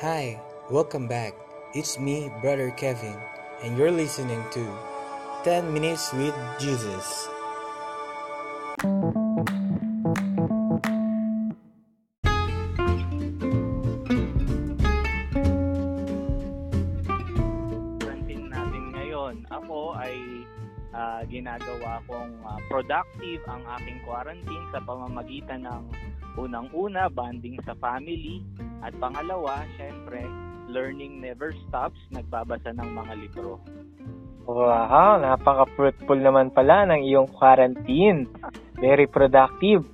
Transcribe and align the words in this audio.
Hi, 0.00 0.40
welcome 0.72 1.12
back. 1.12 1.36
It's 1.76 2.00
me, 2.00 2.32
Brother 2.40 2.72
Kevin, 2.72 3.20
and 3.60 3.76
you're 3.76 3.92
listening 3.92 4.40
to 4.48 4.64
10 5.44 5.76
Minutes 5.76 6.08
with 6.16 6.32
Jesus. 6.56 7.28
quarantine 18.00 18.48
natin 18.48 18.84
ngayon. 18.96 19.44
Ako 19.52 19.92
ay 20.00 20.39
ah, 21.00 21.24
ginagawa 21.24 22.04
kong 22.04 22.44
ah, 22.44 22.60
productive 22.68 23.40
ang 23.48 23.64
aking 23.80 24.04
quarantine 24.04 24.66
sa 24.68 24.84
pamamagitan 24.84 25.64
ng 25.64 25.82
unang-una, 26.36 27.08
bonding 27.08 27.56
sa 27.64 27.72
family. 27.80 28.44
At 28.84 28.92
pangalawa, 29.00 29.64
syempre, 29.80 30.20
learning 30.68 31.24
never 31.24 31.56
stops, 31.66 31.98
nagbabasa 32.12 32.76
ng 32.76 32.90
mga 32.92 33.12
libro. 33.16 33.56
Wow, 34.44 35.20
napaka-fruitful 35.20 36.20
naman 36.20 36.52
pala 36.52 36.88
ng 36.88 37.04
iyong 37.06 37.28
quarantine. 37.32 38.28
Very 38.80 39.04
productive. 39.08 39.84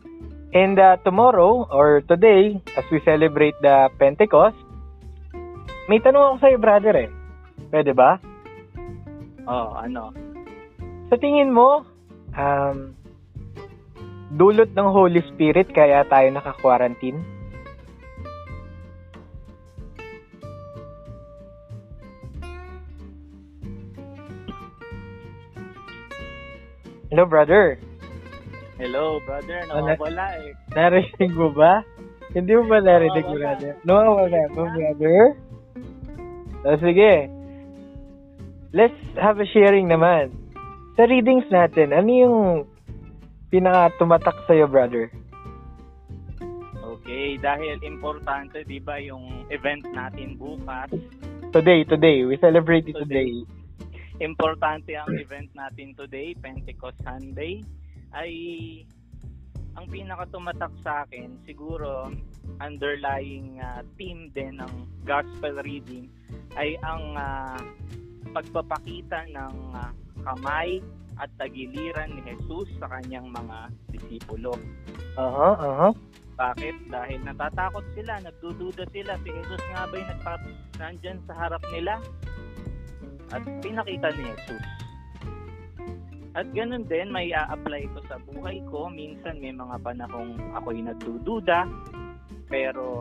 And 0.54 0.78
uh, 0.78 0.96
tomorrow 1.02 1.66
or 1.68 2.00
today, 2.06 2.56
as 2.78 2.86
we 2.88 3.02
celebrate 3.02 3.58
the 3.60 3.90
Pentecost, 3.98 4.56
may 5.90 6.00
tanong 6.00 6.22
ako 6.22 6.36
sa'yo, 6.40 6.56
brother 6.62 6.94
eh. 6.96 7.10
Pwede 7.68 7.92
ba? 7.92 8.16
Oh, 9.46 9.76
ano? 9.76 10.14
Sa 11.06 11.14
tingin 11.14 11.54
mo, 11.54 11.86
um, 12.34 12.78
dulot 14.34 14.74
ng 14.74 14.88
Holy 14.90 15.22
Spirit 15.30 15.70
kaya 15.70 16.02
tayo 16.10 16.28
naka-quarantine? 16.34 17.22
Hello, 27.10 27.24
brother. 27.24 27.78
Hello, 28.76 29.22
brother. 29.24 29.62
Wala. 29.70 29.94
Nawawala 29.94 30.26
eh. 30.42 30.52
Narinig 30.74 31.32
mo 31.32 31.48
ba? 31.54 31.80
Hindi 32.34 32.52
mo 32.58 32.66
ba 32.66 32.82
narinig, 32.82 33.24
Nawawala. 33.24 33.46
brother? 33.46 33.72
Nawawala 33.86 34.40
mo, 34.52 34.62
brother? 34.74 35.20
O, 36.66 36.76
sige. 36.82 37.30
Let's 38.74 38.98
have 39.16 39.38
a 39.38 39.46
sharing 39.48 39.86
naman. 39.88 40.34
Sa 40.96 41.04
readings 41.04 41.44
natin, 41.52 41.92
ano 41.92 42.08
yung 42.08 42.38
pinaka 43.52 43.92
tumatak 44.00 44.32
sa'yo, 44.48 44.64
brother? 44.64 45.12
Okay, 46.96 47.36
dahil 47.36 47.76
importante, 47.84 48.64
di 48.64 48.80
ba, 48.80 48.96
yung 48.96 49.44
event 49.52 49.84
natin 49.92 50.40
bukas. 50.40 50.88
Today, 51.52 51.84
today. 51.84 52.24
We 52.24 52.40
celebrate 52.40 52.88
it 52.88 52.96
today. 52.96 53.44
Importante 54.24 54.96
ang 54.96 55.12
event 55.20 55.52
natin 55.52 55.92
today, 55.92 56.32
Pentecost 56.40 56.96
Sunday, 57.04 57.60
ay 58.16 58.32
ang 59.76 59.92
pinakatumatak 59.92 60.72
sa 60.80 61.04
akin, 61.04 61.36
siguro 61.44 62.08
underlying 62.64 63.60
ah, 63.60 63.84
theme 64.00 64.32
din 64.32 64.56
ng 64.56 64.72
gospel 65.04 65.60
reading 65.60 66.08
ay 66.56 66.80
ang 66.80 67.12
ah, 67.20 67.60
pagpapakita 68.32 69.28
ng 69.28 69.56
ah, 69.76 69.92
kamay 70.26 70.82
at 71.16 71.30
tagiliran 71.40 72.12
ni 72.12 72.20
Jesus 72.26 72.68
sa 72.76 72.90
kanyang 72.92 73.32
mga 73.32 73.72
disipulo. 73.94 74.52
Aha, 75.16 75.50
aha. 75.56 75.88
Bakit? 76.36 76.92
Dahil 76.92 77.24
natatakot 77.24 77.84
sila, 77.96 78.20
nagdududa 78.20 78.84
sila. 78.92 79.16
Si 79.24 79.32
Jesus 79.32 79.62
nga 79.72 79.88
ba'y 79.88 80.04
nagpap 80.04 80.40
nandyan 80.76 81.18
sa 81.24 81.32
harap 81.32 81.62
nila? 81.72 81.96
At 83.32 83.42
pinakita 83.64 84.12
ni 84.12 84.22
Jesus. 84.28 84.64
At 86.36 86.52
ganun 86.52 86.84
din, 86.84 87.08
may 87.08 87.32
a-apply 87.32 87.88
ko 87.96 88.04
sa 88.04 88.20
buhay 88.20 88.60
ko. 88.68 88.92
Minsan 88.92 89.40
may 89.40 89.56
mga 89.56 89.80
panahong 89.80 90.36
ako'y 90.52 90.84
nagdududa. 90.84 91.64
Pero 92.52 93.00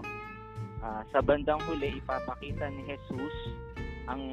ah, 0.80 1.04
sa 1.12 1.20
bandang 1.20 1.60
huli, 1.68 2.00
ipapakita 2.00 2.72
ni 2.72 2.88
Jesus 2.88 3.36
ang 4.08 4.24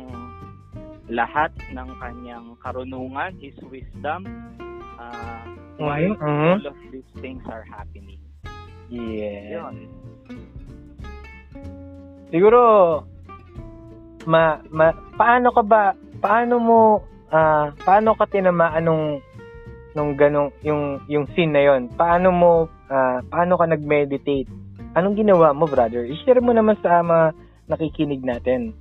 lahat 1.11 1.51
ng 1.71 1.89
kanyang 1.99 2.47
karunungan, 2.61 3.33
His 3.39 3.57
wisdom. 3.67 4.27
ah, 5.03 5.43
why 5.83 6.07
Mhm, 6.07 6.15
mhm. 6.21 6.51
all 6.55 6.67
of 6.71 6.79
these 6.95 7.11
things 7.19 7.43
are 7.51 7.67
happening. 7.67 8.23
Yeah. 8.87 9.67
Yun. 9.67 9.91
Siguro, 12.31 12.61
ma, 14.25 14.63
ma, 14.71 14.95
paano 15.19 15.51
ka 15.51 15.63
ba, 15.67 15.93
paano 16.23 16.55
mo, 16.63 16.81
ah, 17.29 17.75
paano 17.83 18.15
ka 18.15 18.25
tinamaan 18.31 18.85
nung, 18.85 19.07
nung 19.93 20.15
ganong, 20.17 20.55
yung, 20.63 21.03
yung 21.11 21.27
scene 21.35 21.53
na 21.53 21.67
yon 21.67 21.91
Paano 21.93 22.31
mo, 22.33 22.51
ah, 22.89 23.21
paano 23.27 23.59
ka 23.59 23.67
nag-meditate? 23.67 24.49
Anong 24.93 25.17
ginawa 25.19 25.53
mo, 25.53 25.65
brother? 25.67 26.05
I-share 26.05 26.41
mo 26.41 26.53
naman 26.53 26.77
sa 26.81 27.01
mga 27.01 27.33
nakikinig 27.69 28.21
natin. 28.21 28.77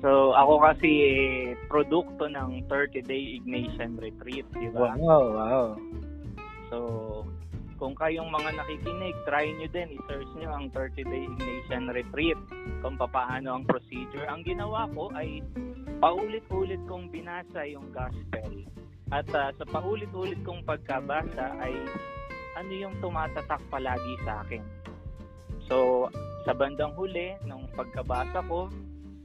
So, 0.00 0.32
ako 0.32 0.64
kasi 0.64 0.90
eh, 1.04 1.20
produkto 1.68 2.24
ng 2.24 2.64
30-day 2.72 3.36
Ignatian 3.36 4.00
Retreat, 4.00 4.48
di 4.56 4.72
ba? 4.72 4.96
Wow, 4.96 5.24
wow. 5.36 5.68
So, 6.72 6.78
kung 7.76 7.92
kayong 7.96 8.32
mga 8.32 8.60
nakikinig, 8.60 9.16
try 9.28 9.52
nyo 9.52 9.68
din, 9.68 10.00
i-search 10.00 10.32
nyo 10.40 10.56
ang 10.56 10.72
30-day 10.72 11.22
Ignatian 11.28 11.92
Retreat 11.92 12.40
kung 12.80 12.96
paano 12.96 13.60
ang 13.60 13.64
procedure. 13.68 14.24
Ang 14.24 14.40
ginawa 14.44 14.88
ko 14.96 15.12
ay 15.12 15.44
paulit-ulit 16.00 16.80
kong 16.88 17.12
binasa 17.12 17.68
yung 17.68 17.92
gospel. 17.92 18.64
At 19.12 19.28
ah, 19.36 19.52
sa 19.52 19.64
paulit-ulit 19.68 20.40
kong 20.48 20.64
pagkabasa 20.64 21.60
ay 21.60 21.76
ano 22.56 22.72
yung 22.72 22.96
tumatatak 23.04 23.60
palagi 23.68 24.14
sa 24.24 24.44
akin. 24.44 24.64
So, 25.68 26.08
sa 26.48 26.56
bandang 26.56 26.96
huli, 26.96 27.36
nung 27.44 27.68
pagkabasa 27.76 28.40
ko, 28.48 28.72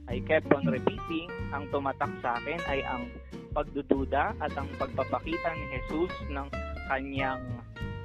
I 0.06 0.22
kept 0.22 0.50
on 0.54 0.70
repeating, 0.70 1.26
ang 1.50 1.66
tumatak 1.74 2.10
sa 2.22 2.38
akin 2.38 2.62
ay 2.70 2.80
ang 2.86 3.10
pagdududa 3.50 4.38
at 4.38 4.52
ang 4.54 4.70
pagpapakita 4.78 5.50
ni 5.56 5.64
Jesus 5.74 6.14
ng 6.30 6.46
kanyang 6.86 7.42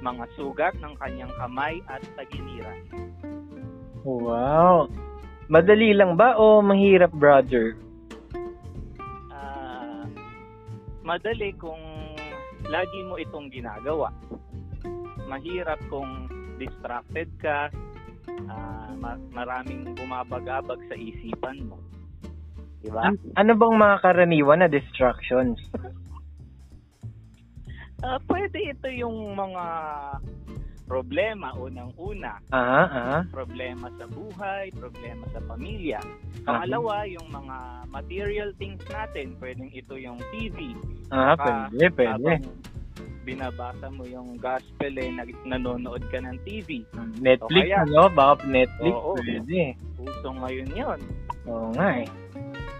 mga 0.02 0.24
sugat 0.34 0.74
ng 0.82 0.98
kanyang 0.98 1.30
kamay 1.38 1.78
at 1.86 2.02
tagiliran. 2.18 2.82
Wow. 4.02 4.90
Madali 5.46 5.94
lang 5.94 6.18
ba 6.18 6.34
o 6.34 6.58
mahirap, 6.58 7.14
brother? 7.14 7.78
Ah, 9.30 10.02
madali 11.06 11.54
kung 11.54 11.78
lagi 12.66 12.98
mo 13.06 13.14
itong 13.20 13.46
ginagawa. 13.54 14.10
Mahirap 15.30 15.78
kung 15.86 16.26
distracted 16.58 17.30
ka, 17.38 17.70
ah, 18.46 18.90
ma- 18.94 19.22
maraming 19.30 19.94
bumabagabag 19.94 20.80
sa 20.86 20.96
isipan 20.96 21.68
mo. 21.68 21.76
Diba? 22.82 22.98
An- 23.02 23.32
ano 23.38 23.52
bang 23.54 23.74
mga 23.78 23.96
karaniwan 24.02 24.58
na 24.62 24.68
distractions? 24.68 25.58
Ah, 28.02 28.18
pwede 28.26 28.74
ito 28.74 28.90
yung 28.90 29.38
mga 29.38 29.64
problema 30.90 31.54
unang-una. 31.54 32.42
Aha, 32.50 32.82
aha. 32.90 33.18
problema 33.30 33.86
sa 33.94 34.10
buhay, 34.10 34.74
problema 34.74 35.22
sa 35.30 35.38
pamilya. 35.46 36.02
Pangalawa, 36.42 37.06
yung 37.06 37.30
mga 37.30 37.56
material 37.86 38.50
things 38.58 38.82
natin. 38.90 39.38
Pwedeng 39.38 39.70
ito 39.70 39.94
yung 39.94 40.18
TV. 40.34 40.74
Ah, 41.14 41.38
Baka 41.38 41.70
pwede, 41.70 41.86
pwede. 41.94 42.10
Habang 42.10 42.42
binabasa 43.22 43.86
mo 43.88 44.02
yung 44.02 44.34
gospel 44.36 44.92
eh, 44.94 45.08
nag- 45.08 45.42
nanonood 45.44 46.02
ka 46.10 46.18
ng 46.18 46.36
TV. 46.42 46.82
Netflix, 47.18 47.66
O 47.66 47.70
kaya- 47.70 47.82
ano? 47.86 48.02
Baka 48.10 48.42
Netflix, 48.44 48.94
Oo. 48.94 49.14
pwede. 49.16 49.62
Uso 49.96 50.28
ngayon 50.34 50.70
yun. 50.74 50.98
Oo 51.46 51.68
nga 51.72 51.88
eh. 51.96 52.08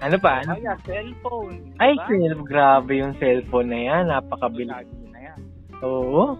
Ano 0.03 0.17
pa? 0.19 0.43
Ano? 0.43 0.59
Kaya 0.59 0.75
cellphone. 0.83 1.57
Ay, 1.79 1.95
diba? 1.95 2.07
cell, 2.11 2.37
grabe 2.43 2.93
yung 2.99 3.15
cellphone 3.17 3.69
na 3.71 3.81
yan. 3.81 4.03
Napakabilis. 4.09 4.75
Lagi 4.83 5.07
na 5.09 5.21
yan. 5.23 5.39
Oo. 5.81 6.35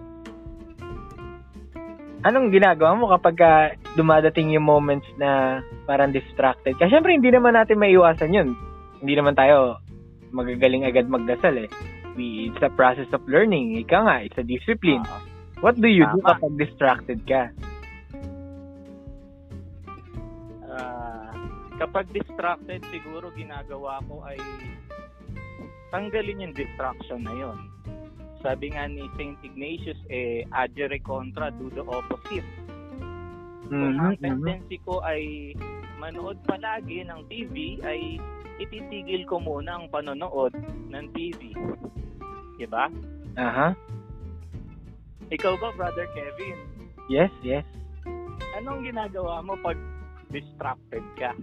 Anong 2.23 2.55
ginagawa 2.55 2.95
mo 2.95 3.07
kapag 3.09 3.35
ka 3.35 3.51
dumadating 3.95 4.51
yung 4.51 4.63
moments 4.63 5.07
na 5.15 5.59
parang 5.83 6.11
distracted 6.11 6.75
ka? 6.75 6.87
Siyempre, 6.87 7.11
hindi 7.11 7.27
naman 7.27 7.51
natin 7.51 7.75
maiwasan 7.75 8.31
yun. 8.31 8.49
Hindi 9.03 9.13
naman 9.15 9.35
tayo 9.35 9.79
magagaling 10.31 10.87
agad 10.87 11.07
magdasal 11.07 11.55
eh. 11.59 11.69
We, 12.13 12.51
it's 12.53 12.61
a 12.61 12.69
process 12.69 13.09
of 13.11 13.25
learning. 13.25 13.77
Ika 13.81 13.97
nga, 14.05 14.15
it's 14.21 14.37
a 14.37 14.45
discipline. 14.45 15.01
Ah, 15.03 15.21
What 15.59 15.79
do 15.79 15.87
you 15.87 16.05
do 16.05 16.19
Tama. 16.21 16.29
kapag 16.29 16.53
distracted 16.59 17.19
ka? 17.25 17.49
ah, 20.67 21.31
kapag 21.75 22.09
distracted, 22.11 22.81
siguro 22.89 23.31
ginagawa 23.33 24.01
ko 24.05 24.21
ay 24.23 24.37
tanggalin 25.89 26.49
yung 26.49 26.55
distraction 26.55 27.21
na 27.23 27.33
yon. 27.33 27.57
Sabi 28.41 28.75
nga 28.75 28.85
ni 28.85 29.07
St. 29.15 29.39
Ignatius, 29.41 29.99
eh, 30.11 30.43
agere 30.51 30.99
contra, 30.99 31.47
do 31.49 31.71
the 31.71 31.85
opposite. 31.85 32.43
Kung 33.71 33.95
Mhm, 33.95 34.03
ang 34.03 34.13
mhm. 34.13 34.21
tendency 34.21 34.77
ko 34.83 34.99
ay 34.99 35.55
manood 35.95 36.35
palagi 36.43 37.07
ng 37.07 37.21
TV, 37.25 37.79
ay 37.81 38.19
ititigil 38.59 39.23
ko 39.25 39.39
muna 39.39 39.79
ang 39.79 39.87
panonood 39.87 40.51
ng 40.91 41.05
TV. 41.15 41.55
Diba? 42.57 42.89
Aha. 43.37 43.73
Ikaw 45.33 45.53
ba, 45.57 45.69
Brother 45.73 46.05
Kevin? 46.13 46.57
Yes, 47.09 47.33
yes. 47.41 47.65
Anong 48.59 48.85
ginagawa 48.85 49.41
mo 49.41 49.57
pag 49.59 49.75
distracted 50.29 51.03
ka? 51.17 51.33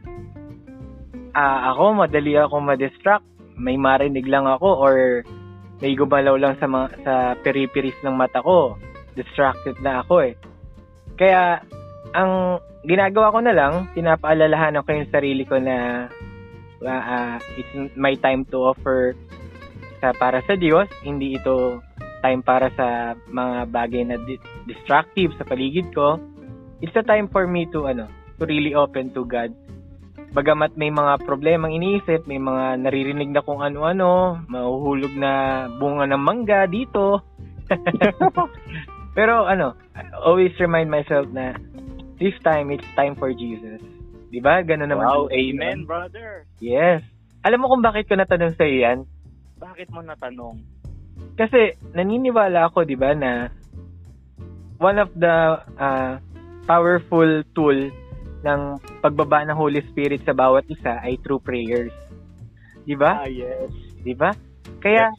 Ah, 1.34 1.74
ako 1.74 2.06
madali 2.06 2.34
ako 2.38 2.62
ma-distract. 2.62 3.26
May 3.60 3.76
marinig 3.76 4.24
lang 4.26 4.46
ako 4.46 4.68
or 4.78 4.94
may 5.82 5.92
gumalaw 5.98 6.38
lang 6.38 6.54
sa 6.58 6.66
mga, 6.70 6.86
sa 7.02 7.14
periperies 7.42 7.98
ng 8.02 8.14
mata 8.14 8.40
ko. 8.42 8.78
Distracted 9.18 9.78
na 9.82 10.02
ako 10.06 10.32
eh. 10.32 10.34
Kaya 11.18 11.60
ang 12.14 12.62
ginagawa 12.86 13.34
ko 13.34 13.38
na 13.44 13.52
lang, 13.52 13.90
pinapaalalahanan 13.92 14.82
ko 14.86 14.90
yung 14.94 15.12
sarili 15.12 15.44
ko 15.44 15.60
na 15.60 16.06
ah, 16.86 17.04
ah, 17.04 17.34
it's 17.58 17.72
my 17.98 18.16
time 18.18 18.46
to 18.48 18.70
offer 18.70 19.12
sa 20.00 20.16
para 20.16 20.40
sa 20.48 20.56
Diyos, 20.56 20.88
hindi 21.04 21.36
ito 21.36 21.84
time 22.20 22.42
para 22.44 22.68
sa 22.76 23.16
mga 23.28 23.68
bagay 23.68 24.02
na 24.08 24.16
di- 24.20 24.40
destructive 24.68 25.32
sa 25.36 25.44
paligid 25.44 25.88
ko. 25.92 26.20
It's 26.80 26.96
a 26.96 27.04
time 27.04 27.28
for 27.28 27.44
me 27.44 27.68
to 27.72 27.88
ano, 27.88 28.08
to 28.40 28.48
really 28.48 28.72
open 28.72 29.12
to 29.16 29.24
God 29.24 29.52
bagamat 30.30 30.78
may 30.78 30.90
mga 30.94 31.26
problemang 31.26 31.74
iniisip, 31.74 32.26
may 32.26 32.38
mga 32.38 32.86
naririnig 32.86 33.30
na 33.34 33.42
kung 33.42 33.60
ano-ano, 33.60 34.42
mahuhulog 34.46 35.14
na 35.18 35.66
bunga 35.76 36.06
ng 36.06 36.22
mangga 36.22 36.70
dito. 36.70 37.22
Pero 39.16 39.46
ano, 39.46 39.74
I 39.94 40.06
always 40.22 40.54
remind 40.62 40.90
myself 40.90 41.26
na 41.34 41.58
this 42.22 42.34
time, 42.46 42.70
it's 42.70 42.86
time 42.94 43.18
for 43.18 43.34
Jesus. 43.34 43.82
Di 44.30 44.38
ba? 44.38 44.62
Ganun 44.62 44.86
naman. 44.86 45.02
Wow, 45.02 45.26
amen, 45.34 45.82
brother. 45.82 46.46
Yes. 46.62 47.02
Alam 47.42 47.66
mo 47.66 47.74
kung 47.74 47.82
bakit 47.82 48.06
ko 48.06 48.14
natanong 48.14 48.54
sa 48.54 48.62
yan? 48.62 49.10
Bakit 49.60 49.92
mo 49.92 50.00
natanong? 50.00 50.56
Kasi 51.36 51.76
naniniwala 51.92 52.72
ako, 52.72 52.88
di 52.88 52.96
ba, 52.96 53.12
na 53.12 53.52
one 54.80 54.96
of 54.96 55.12
the 55.12 55.60
ah, 55.76 56.16
powerful 56.64 57.44
tool 57.52 57.78
ng 58.40 58.60
pagbaba 59.04 59.44
ng 59.44 59.56
Holy 59.56 59.84
Spirit 59.92 60.24
sa 60.24 60.32
bawat 60.32 60.64
isa 60.72 60.96
ay 61.04 61.20
through 61.20 61.44
prayers. 61.44 61.92
Di 62.88 62.96
ba? 62.96 63.20
Ah, 63.20 63.28
yes. 63.28 63.68
Di 64.00 64.16
ba? 64.16 64.32
Kaya 64.80 65.12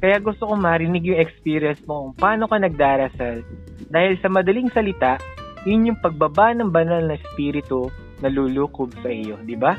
kaya 0.00 0.16
gusto 0.24 0.48
kong 0.48 0.64
marinig 0.64 1.04
yung 1.04 1.20
experience 1.20 1.84
mo 1.84 2.08
kung 2.08 2.16
paano 2.16 2.48
ka 2.48 2.56
nagdarasal. 2.56 3.44
Dahil 3.92 4.16
sa 4.24 4.32
madaling 4.32 4.72
salita, 4.72 5.20
yun 5.68 5.92
yung 5.92 6.00
pagbaba 6.00 6.56
ng 6.56 6.72
banal 6.72 7.04
na 7.04 7.20
espiritu 7.20 7.92
na 8.24 8.32
lulukob 8.32 8.88
sa 9.04 9.12
iyo, 9.12 9.36
di 9.44 9.52
ba? 9.52 9.76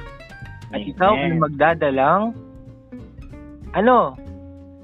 At 0.70 0.86
ikaw 0.86 1.18
ay 1.18 1.34
magdadalang 1.34 2.38
ano? 3.74 4.14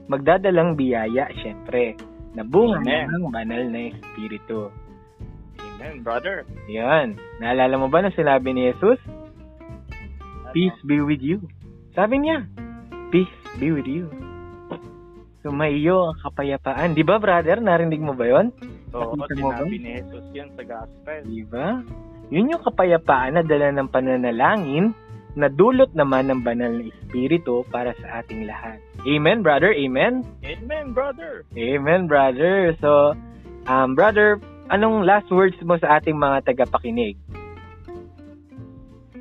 Magdadalang 0.09 0.73
biyaya, 0.73 1.29
syempre, 1.41 1.93
na 2.33 2.41
bunga 2.41 2.81
Amen. 2.81 3.05
ng 3.13 3.25
banal 3.29 3.63
na 3.69 3.93
espiritu. 3.93 4.73
Amen, 5.61 6.01
brother. 6.01 6.43
Yan. 6.65 7.15
Naalala 7.37 7.77
mo 7.77 7.87
ba 7.87 8.01
na 8.01 8.11
sinabi 8.11 8.51
ni 8.51 8.73
Jesus? 8.73 8.99
Ano? 9.05 10.51
Peace 10.51 10.79
be 10.83 10.99
with 10.99 11.21
you. 11.21 11.39
Sabi 11.93 12.25
niya, 12.25 12.43
peace 13.13 13.31
be 13.61 13.69
with 13.69 13.87
you. 13.87 14.09
Sumayo 15.39 16.11
ang 16.11 16.19
kapayapaan. 16.19 16.97
Di 16.97 17.05
ba, 17.05 17.15
brother? 17.15 17.63
Narinig 17.63 18.03
mo 18.03 18.11
ba 18.11 18.27
yon? 18.27 18.51
Oo, 18.91 19.15
ba? 19.15 19.29
sinabi 19.31 19.77
ni 19.79 20.01
Jesus 20.01 20.25
yun 20.35 20.49
sa 20.57 20.63
gospel. 20.67 21.21
Di 21.23 21.43
ba? 21.47 21.79
Yun 22.29 22.51
yung 22.51 22.63
kapayapaan 22.65 23.39
na 23.39 23.43
dala 23.45 23.71
ng 23.71 23.87
pananalangin 23.87 24.91
na 25.37 25.49
dulot 25.49 25.93
naman 25.93 26.29
ng 26.29 26.41
banal 26.41 26.73
na 26.73 26.89
espiritu 26.89 27.61
para 27.69 27.93
sa 28.01 28.23
ating 28.23 28.49
lahat. 28.49 28.81
Amen, 29.05 29.45
brother? 29.45 29.71
Amen? 29.73 30.25
Amen, 30.41 30.91
brother. 30.91 31.45
Amen, 31.53 32.09
brother. 32.09 32.73
So, 32.81 33.13
um, 33.69 33.93
brother, 33.93 34.41
anong 34.73 35.05
last 35.05 35.29
words 35.29 35.57
mo 35.61 35.77
sa 35.77 36.01
ating 36.01 36.17
mga 36.17 36.49
tagapakinig? 36.49 37.15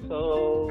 So, 0.08 0.68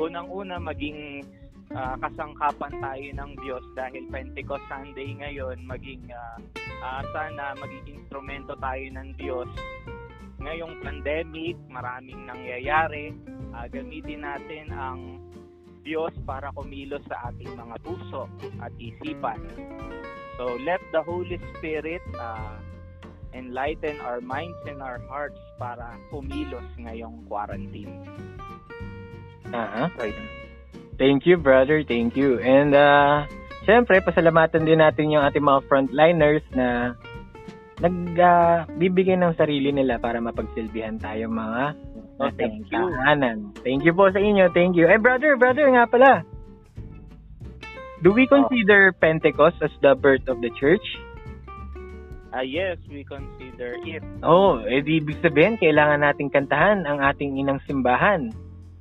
unang-una 0.00 0.56
maging 0.56 1.28
ah, 1.76 1.96
kasangkapan 2.00 2.72
tayo 2.80 3.08
ng 3.20 3.30
Diyos 3.44 3.64
dahil 3.76 4.08
Pentecost 4.08 4.64
Sunday 4.68 5.12
ngayon, 5.16 5.64
maging 5.68 6.08
ah, 6.12 6.40
ah, 6.80 7.02
sana 7.12 7.56
maging 7.60 8.00
instrumento 8.00 8.56
tayo 8.56 8.84
ng 8.96 9.08
Diyos. 9.20 9.48
Ngayong 10.42 10.82
pandemic, 10.82 11.54
maraming 11.70 12.26
nangyayari. 12.26 13.14
Ah, 13.52 13.68
gamitin 13.68 14.24
natin 14.24 14.72
ang 14.72 15.20
Diyos 15.84 16.14
para 16.24 16.48
kumilos 16.56 17.02
sa 17.10 17.30
ating 17.30 17.52
mga 17.52 17.76
puso 17.84 18.30
at 18.62 18.72
isipan. 18.80 19.38
So, 20.40 20.56
let 20.62 20.80
the 20.90 21.04
Holy 21.04 21.36
Spirit 21.56 22.02
ah, 22.16 22.56
enlighten 23.36 24.00
our 24.00 24.20
minds 24.20 24.56
and 24.68 24.80
our 24.80 25.00
hearts 25.08 25.40
para 25.60 25.96
kumilos 26.08 26.64
ngayong 26.80 27.24
quarantine. 27.28 28.04
Aha. 29.52 29.92
Right. 30.00 30.16
Thank 30.96 31.28
you, 31.28 31.36
brother. 31.36 31.84
Thank 31.84 32.16
you. 32.16 32.40
And, 32.40 32.72
uh, 32.72 33.28
syempre, 33.68 34.00
pasalamatan 34.00 34.64
din 34.64 34.80
natin 34.80 35.12
yung 35.12 35.24
ating 35.24 35.44
mga 35.44 35.60
frontliners 35.68 36.44
na 36.56 36.96
nagbibigay 37.82 39.18
ng 39.18 39.34
sarili 39.34 39.74
nila 39.74 39.98
para 39.98 40.22
mapagsilbihan 40.22 41.02
tayo 41.02 41.26
mga 41.26 41.74
Oh, 42.20 42.30
thank 42.36 42.68
you. 42.68 42.76
tahanan. 42.76 43.56
Thank 43.64 43.86
you 43.88 43.92
po 43.96 44.10
sa 44.12 44.20
inyo. 44.20 44.52
Thank 44.52 44.76
you. 44.76 44.88
Eh, 44.88 45.00
brother, 45.00 45.36
brother 45.36 45.68
nga 45.72 45.88
pala. 45.88 46.22
Do 48.02 48.10
we 48.10 48.26
consider 48.26 48.90
Pentecost 48.98 49.62
as 49.62 49.70
the 49.78 49.94
birth 49.94 50.26
of 50.26 50.42
the 50.42 50.50
church? 50.58 50.82
Ah, 52.32 52.42
yes, 52.42 52.80
we 52.88 53.04
consider 53.04 53.76
it. 53.84 54.02
Oh, 54.24 54.58
eh 54.64 54.80
di 54.80 55.04
ibig 55.04 55.20
sabihin, 55.20 55.60
kailangan 55.60 56.00
nating 56.00 56.32
kantahan 56.32 56.82
ang 56.88 56.98
ating 57.04 57.36
inang 57.36 57.60
simbahan. 57.68 58.32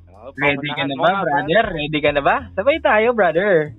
Oh, 0.07 0.31
Ready 0.39 0.71
ka 0.71 0.87
na 0.87 0.95
ba, 0.95 1.27
brother? 1.27 1.65
Ready 1.75 1.99
ka 1.99 2.11
na 2.15 2.23
ba? 2.23 2.47
Sabay 2.55 2.79
tayo, 2.79 3.11
brother. 3.11 3.75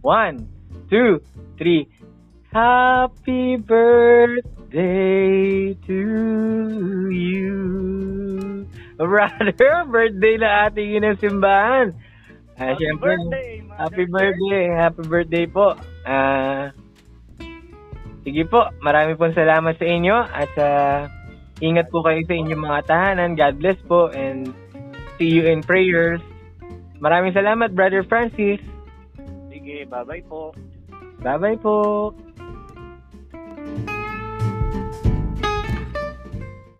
One, 0.00 0.46
two, 0.86 1.18
three. 1.58 1.90
Happy 2.54 3.58
birthday 3.58 4.94
to 5.74 5.98
you. 7.10 7.95
Brother, 9.12 9.84
birthday 9.86 10.34
na 10.40 10.68
ating 10.68 10.96
inang 10.96 11.20
simbahan. 11.20 11.92
Ah, 12.56 12.72
Happy 12.72 12.88
syempre, 12.88 13.12
birthday, 13.20 13.60
Mother 13.60 13.76
Happy 13.76 14.02
Church. 14.02 14.14
birthday. 14.16 14.64
Happy 14.72 15.02
birthday 15.04 15.46
po. 15.46 15.66
Ah, 16.08 16.72
sige 18.24 18.42
po. 18.48 18.72
Marami 18.80 19.12
pong 19.20 19.36
salamat 19.36 19.76
sa 19.76 19.86
inyo 19.86 20.16
at 20.24 20.52
ah, 20.56 20.98
ingat 21.60 21.92
po 21.92 22.00
kayo 22.00 22.24
sa 22.24 22.32
inyong 22.32 22.62
mga 22.64 22.80
tahanan. 22.88 23.36
God 23.36 23.54
bless 23.60 23.78
po 23.84 24.08
and 24.16 24.56
see 25.20 25.28
you 25.28 25.44
in 25.44 25.60
prayers. 25.60 26.24
Maraming 26.96 27.36
salamat, 27.36 27.76
Brother 27.76 28.00
Francis. 28.08 28.60
Sige, 29.52 29.84
bye-bye 29.84 30.24
po. 30.24 30.56
Bye-bye 31.20 31.60
po. 31.60 32.16